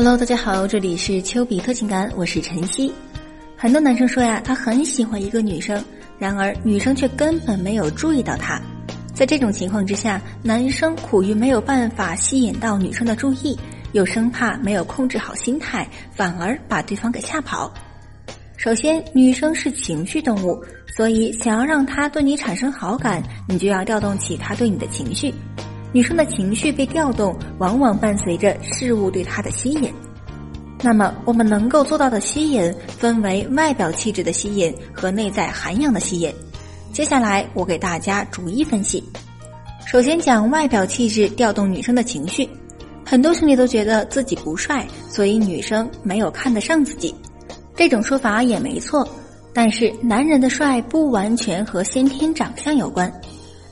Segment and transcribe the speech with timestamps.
[0.00, 2.92] Hello，大家好，这里是丘比特情感，我是晨曦。
[3.56, 5.84] 很多男生说呀，他很喜欢一个女生，
[6.20, 8.62] 然而女生却根本没有注意到他。
[9.12, 13.58] 在这种情况之下，男生苦于没有办法吸引到女生的注意，
[13.90, 17.74] 又生怕没有控制好心态，反而把对方给吓跑。
[18.56, 20.62] 首先，女生是情绪动物，
[20.96, 25.34] 所以想要让她对你产生好感，你就要调动起她对你的情绪。
[25.92, 29.92] 女生的情绪被调动，往往伴随着事物对她的吸引。
[30.82, 36.32] 那么，我们能够做到的吸引，分为外表气质的吸引和内在涵养的吸引。
[36.92, 39.02] 接下来，我给大家逐一分析。
[39.86, 42.48] 首先讲外表气质调动女生的情绪。
[43.04, 47.14] 很多兄弟都觉得自己不帅，所以女生没有看得上自己。
[47.74, 49.08] 这种说法也没错，
[49.54, 53.10] 但是男人的帅不完全和先天长相有关。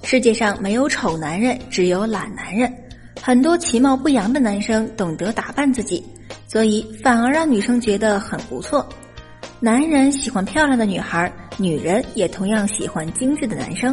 [0.09, 2.73] 世界上没有丑男人，只有懒男人。
[3.21, 6.01] 很多其貌不扬的男生懂得打扮自己，
[6.47, 8.89] 所以反而让女生觉得很不错。
[9.59, 13.93] 男人喜欢漂亮的女孩，女人也同样喜欢精致的男生。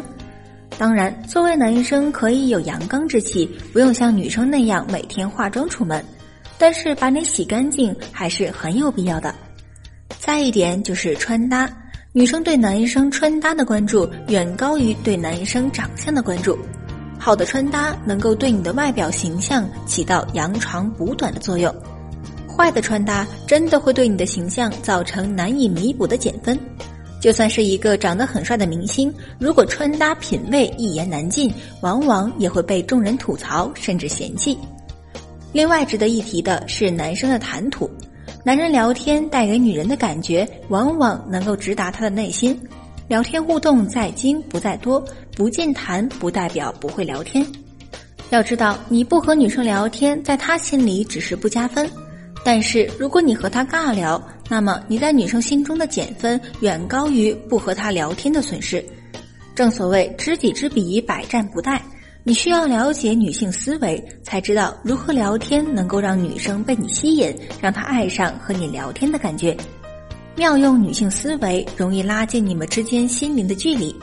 [0.77, 6.05] 当然，作为男生可以有阳刚之气，不用像女生那样每天化妆出门，
[6.59, 9.33] 但是把你洗干净还是很有必要的。
[10.19, 11.67] 再一点就是穿搭。
[12.15, 16.55] 女生对男生穿搭的关注远高于对男生长相的关注，
[17.17, 21.73] 好的穿搭能够对你的外表形象起到扬长补短的作用，
[22.47, 26.55] 坏的穿搭真的会对你的形象造成难以弥补的减分。
[27.19, 34.55] 就算是一个长得很帅的明星，如果穿搭品味一言难尽，往往也会被众人吐槽甚至嫌弃。
[35.51, 37.89] 另外值得一提的是男生的谈吐。
[38.45, 42.59] 男人聊天带给女人的感觉，往往能够直达她的内心。
[43.07, 45.01] 聊天互动在精不在多，
[45.33, 47.45] 不健谈不代表不会聊天。
[48.31, 51.87] 要知道，你不和女生聊天，在她心里只是不加分；
[52.43, 58.83] 但是如果你和她尬聊，那么你在女生心中的减分远高于不和她聊天的损失。
[59.55, 61.79] 正所谓知己知彼，百战不殆。
[62.25, 69.55] 你需要了解女性思维，才知道如何聊天能够让女生被你吸引，让她爱上和你聊天的感觉。
[70.37, 73.93] 妙用女性思维，容易拉近你们之间心灵的距离。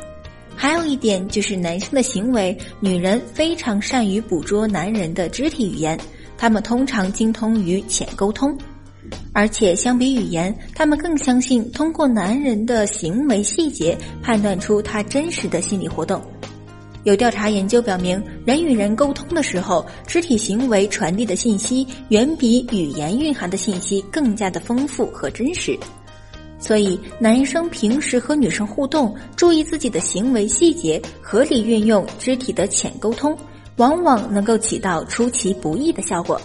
[0.55, 5.99] 还有一点就是男生的行为，女人非常善于捕捉男人的肢体语言，
[6.37, 8.55] 他们通常精通于浅沟通，
[9.33, 16.23] 而且相比语言，他们更相信通过男人的行为细节判断出他真实的心理活动。
[17.05, 25.79] 有调查研究表明，人与人沟通的时候，肢体行为传递的信息远比语言蕴含的信息更加的丰富和真实。
[26.59, 33.35] 所以，男生平时和女生互动，注意自己的行为细节，合理运用肢体的浅沟通，
[33.77, 36.39] 往往能够起到出其不意的效果。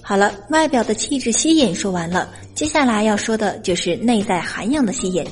[0.00, 5.24] 好了，外表的气质吸引说完了，接下来要说的就是内在涵养的吸引。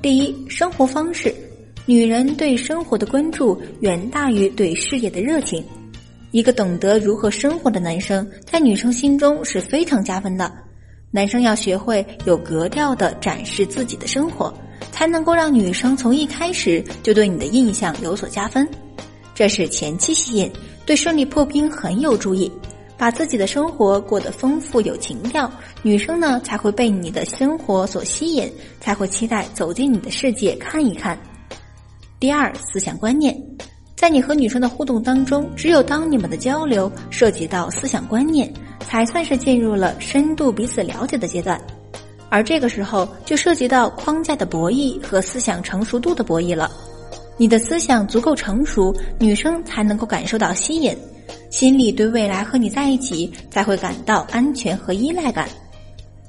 [0.00, 1.34] 第一，生活方式。
[1.84, 5.64] 女人对生活的关注远大于对事业的热情。
[6.30, 10.50] 一个懂得如何生活的男生，在女生心中是非常加分的。
[11.10, 14.54] 男生要学会有格调的展示自己的生活，
[14.92, 18.66] 才能够让女生从一开始就对你的印象有所加分。
[19.34, 20.50] 这是前期吸引，
[20.86, 22.50] 对顺利破冰很有助益。
[22.96, 25.50] 把自己的生活过得丰富有情调，
[25.82, 28.48] 女生呢才会被你的生活所吸引，
[28.80, 31.18] 才会期待走进你的世界看一看。
[32.22, 33.36] 第二，思想观念，
[33.96, 41.60] 在你和女生的互动当中，只有当你们的交流涉及到思想观念，才算是进入了深度彼此了解的阶段，
[42.30, 46.70] 而这个时候就涉及到框架的博弈和思想成熟度的博弈了。
[47.36, 50.96] 你的思想足够成熟，女生才能够感受到吸引，
[51.50, 55.48] 心里对未来和你在一起才会感到安全和依赖感。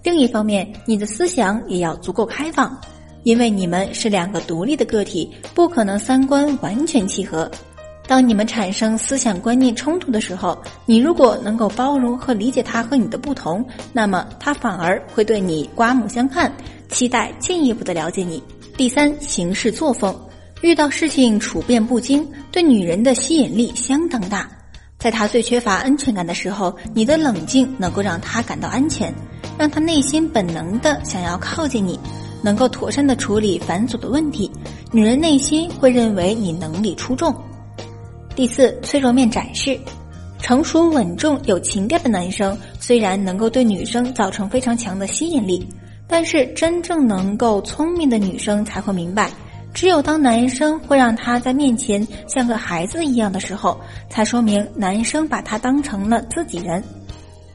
[0.01, 2.75] 另一方面，你的思想也要足够开放。
[3.23, 7.49] 因为你们是两个独立的个体，不可能三观完全契合。
[8.05, 16.51] 当你们产生思想观念冲突的时候，你如果能够包容和理解他和你的不同，那么他反而会对你刮目相看，
[16.89, 18.43] 期待进一步的了解你。
[18.75, 20.13] 第三，行事作风，
[20.61, 24.49] 遇到事情处变不惊，对女人的吸引力相当大。
[24.97, 29.13] 在她最缺乏安全感的时候，你的冷静能够让她感到安全，
[29.57, 31.97] 让她内心本能的想要靠近你。
[32.43, 34.51] 能够妥善的处理繁琐的问题，
[34.91, 37.33] 女人内心会认为你能力出众。
[38.35, 39.79] 第四，脆弱面展示，
[40.39, 45.65] 成熟稳重有情调的男生虽然能够对女生造成非常强的吸引力，
[46.07, 49.31] 但是真正能够聪明的女生才会明白，
[49.73, 53.79] 只有当男生会让她在面前像个孩子一样的时候，
[54.09, 56.83] 才说明男生把她当成了自己人。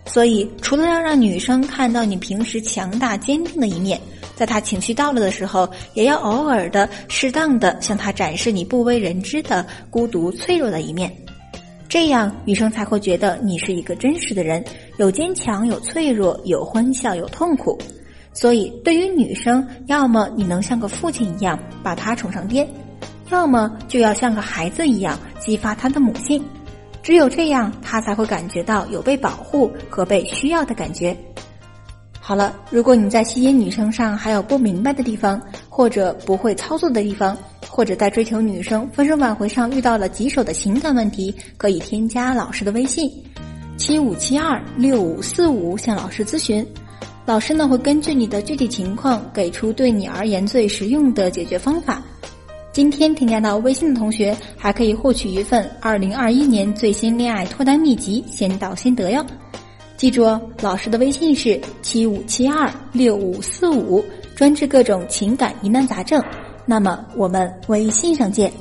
[0.06, 4.00] 所以，除了要让女生看到你平时强大坚定的一面，
[4.38, 11.12] 在她情绪到了的时候，也要偶尔的、适当的向她展示你不为人知的孤独、脆弱的一面。
[11.88, 14.64] 这样，女生才会觉得你是一个真实的人，
[14.99, 17.76] 有坚强，有脆弱，有欢笑，有痛苦。
[18.32, 22.69] 所以，对于女生，要么你能像个父亲一样把她宠上天，
[23.31, 26.44] 要么就要像个孩子一样激发她的母性。
[27.02, 31.17] 只有这样，她才会感觉到有被保护和被需要的感觉。
[32.28, 35.40] 好了，如果你在吸引女生上还有不明白的地方，
[35.70, 37.34] 或者不会操作的地方，
[37.66, 43.10] 或者在追求女生、分手挽回上遇到了棘手的情感问题，可以添加老师的微信：
[43.78, 46.62] 七五七二六五四五，向老师咨询。
[47.25, 52.02] 老师呢会根据你的具体情况，给出对你而言最实用的解决方法。
[52.72, 59.25] 今天添加到微信的同学，还可以获取一份二零二一年最新恋爱脱单秘籍，先到先得哟。
[59.98, 64.02] 记住哦，老师的微信是七五七二六五四五，
[64.36, 66.22] 专治各种情感疑难杂症。
[66.64, 68.52] 那么我们微信上见。